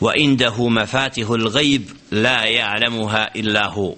[0.00, 3.94] وعنده مفاتيح الغيب لا يعلمها إلا هو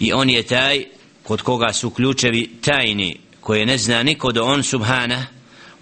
[0.00, 0.84] i on je taj
[1.22, 5.26] kod koga su ključevi tajni koje ne zna niko do on subhana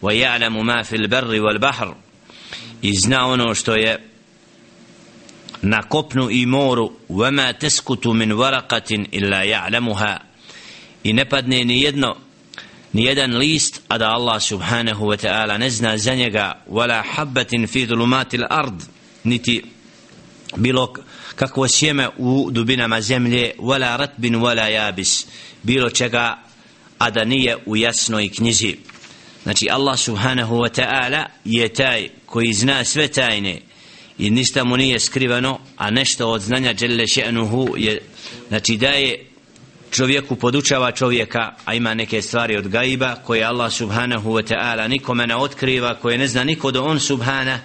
[0.03, 1.88] wa ya'lamu ma fil barri wal bahr
[2.82, 3.98] i zna ono što je
[5.62, 10.19] na kopnu i moru wa ma taskutu min waraqatin illa ya'lamuha
[11.04, 12.17] i ne padne ni jedno
[12.92, 17.66] ni jedan list a da Allah subhanahu wa ta'ala ne zna za njega wala habbatin
[17.66, 18.83] fi dhulumatil ard
[19.30, 19.63] niti
[20.55, 20.93] bilo
[21.35, 25.25] kakvo sjeme u dubinama zemlje wala ratbin wala yabis
[25.63, 26.37] bilo čega
[26.97, 28.75] a da nije u jasnoj knjizi.
[29.43, 33.61] Znači Allah subhanahu wa ta'ala je taj koji zna sve tajne
[34.17, 38.01] i ništa mu nije skrivano a nešto od znanja dželle še'nuhu je
[38.48, 39.25] znači daje
[39.91, 45.27] čovjeku podučava čovjeka a ima neke stvari od gaiba koje Allah subhanahu wa ta'ala nikome
[45.27, 47.59] ne otkriva koje ne zna niko do on subhana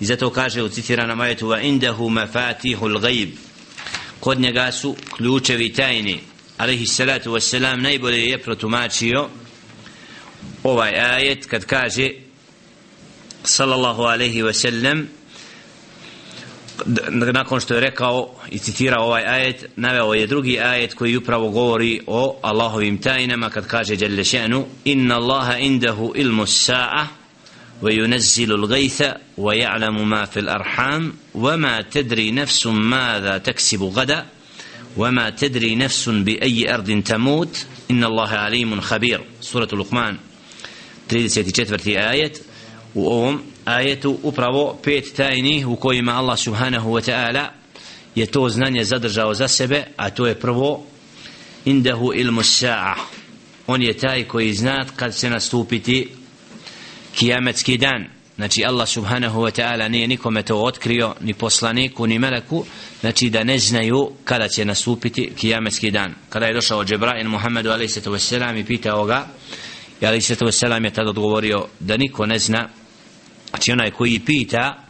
[0.00, 3.30] i zato kaže u citiranom ajetu wa indahu mafatihul gaib
[4.20, 6.20] kod njega su ključevi tajni.
[6.58, 9.28] Alaihi salatu wassalam najbolje je protumačio
[10.62, 12.10] ovaj ajet kad kaže
[13.44, 15.04] sallallahu alaihi wasallam
[17.32, 22.00] nakon što je rekao i citirao ovaj ajet naveo je drugi ajet koji upravo govori
[22.06, 27.06] o Allahovim tajnama kad kaže Jalla še'nu inna Allaha indahu ilmu sa'a
[27.84, 29.02] وينزل الغيث
[29.38, 34.26] ويعلم ما في الأرحام وما تدري نفس ماذا تكسب غدا
[34.96, 37.66] وما تدري نفس بأي أرض تموت.
[37.90, 39.20] إن الله عليم خبير.
[39.40, 40.16] سورة لقمان.
[41.12, 42.32] 34 آية.
[42.94, 47.50] وأوم آية أبراو بيت تايني وكوي وكويما الله سبحانه وتعالى
[48.16, 50.84] يتوزنان يزدرجا وزاسبة أتوه برو.
[51.66, 52.96] عنده علم الساعة.
[53.66, 55.30] on je taj koji znat kad se
[57.14, 62.64] kijametski dan znači Allah subhanahu wa ta'ala nije nikome to otkrio ni poslaniku ni meleku
[63.00, 68.32] znači da ne znaju kada će nastupiti kijametski dan kada je došao Džebrain Muhammedu a.s.
[68.56, 69.26] i pitao ga
[70.00, 70.26] i a.s.
[70.26, 72.68] se to je tada odgovorio da niko ne zna
[73.50, 74.84] znači onaj koji pita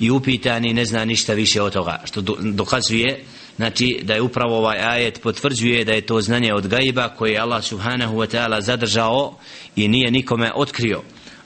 [0.00, 3.24] i upitani ne zna ništa više od toga što dokazuje
[3.56, 7.38] znači da je upravo ovaj ajet potvrđuje da je to znanje od gajba koje je
[7.38, 9.38] Allah subhanahu wa ta'ala zadržao
[9.76, 11.02] i nije nikome otkrio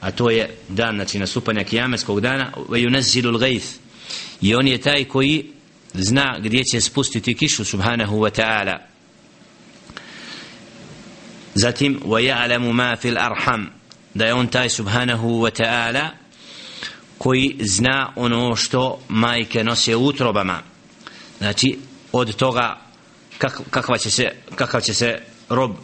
[0.07, 3.67] a to je dan znači nastupanja kijameskog dana ve yunazzilul ghaith
[4.41, 5.51] i on je taj koji
[5.95, 8.79] zna gdje će spustiti kišu subhanahu wa ta'ala.
[11.55, 13.71] Zatim wa ya'lamu ma fil arham.
[14.15, 16.09] Da je on taj subhanahu wa ta'ala
[17.19, 20.63] koji zna ono što majke nose u utrobama.
[21.39, 21.79] Znači
[22.13, 22.81] od toga
[23.39, 25.19] kak, kakva će se kakav će se
[25.49, 25.77] rob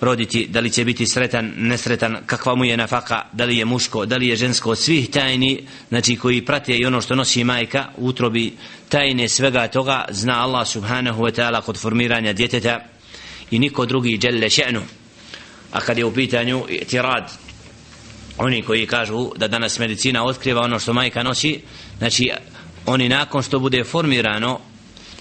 [0.00, 4.06] roditi, da li će biti sretan, nesretan, kakva mu je nafaka, da li je muško,
[4.06, 8.52] da li je žensko, svih tajni, znači koji prate i ono što nosi majka, utrobi
[8.88, 12.80] tajne svega toga, zna Allah subhanahu wa ta'ala kod formiranja djeteta
[13.50, 14.80] i niko drugi djelle še'nu.
[15.72, 17.32] A kad je u pitanju tirad,
[18.38, 21.60] oni koji kažu da danas medicina otkriva ono što majka nosi,
[21.98, 22.30] znači
[22.86, 24.60] oni nakon što bude formirano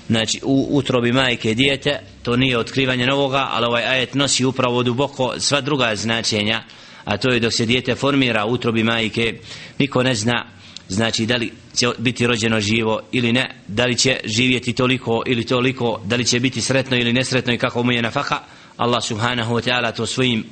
[0.07, 5.34] znači u utrobi majke dijete to nije otkrivanje novoga ali ovaj ajet nosi upravo duboko
[5.38, 6.62] sva druga značenja
[7.04, 9.38] a to je dok se dijete formira u utrobi majke
[9.78, 10.44] niko ne zna
[10.88, 15.44] znači da li će biti rođeno živo ili ne da li će živjeti toliko ili
[15.44, 18.38] toliko da li će biti sretno ili nesretno i kako mu je nafaka
[18.76, 20.44] Allah subhanahu wa ta'ala to svojim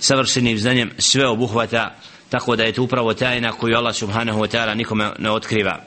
[0.00, 1.96] savršenim znanjem sve obuhvata
[2.28, 5.84] tako da je to upravo tajna koju Allah subhanahu wa ta'ala nikome ne otkriva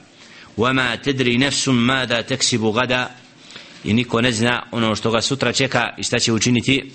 [0.60, 3.10] وما تدري نفس ماذا تكسب غدا
[3.84, 6.92] i niko ne zna ono što ga sutra čeka i šta će učiniti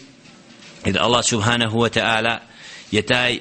[0.85, 2.39] jer Allah subhanahu wa ta'ala
[2.91, 3.39] je taj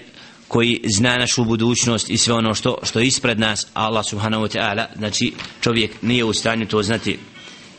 [0.47, 4.57] koji zna našu budućnost i sve ono što, što je ispred nas Allah subhanahu wa
[4.57, 7.19] ta'ala znači čovjek nije u stanju to znati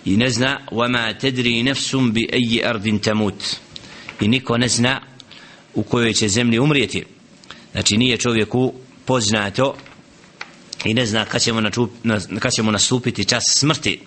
[0.05, 3.56] i ne zna وما تدري نفس بأي أرض تموت
[4.21, 5.00] i niko ne zna
[5.75, 7.05] u kojoj će zemlji umrijeti
[7.72, 8.75] znači nije čovjeku
[9.05, 9.75] poznato
[10.84, 11.91] i ne zna kad ćemo, načup,
[12.39, 14.01] kad ćemo nastupiti čas smrti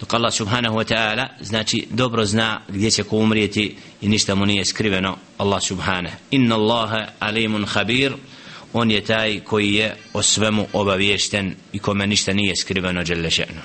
[0.00, 4.46] dok Allah subhanahu wa ta'ala znači dobro zna gdje će ko umrijeti i ništa mu
[4.46, 5.16] nije skriveno.
[5.38, 6.16] Allah subhanahu.
[6.30, 8.12] Inna Allaha alimun khabir.
[8.72, 13.60] On je taj koji je o svemu obaviješten i kome ništa nije skriveno dželle še'nu.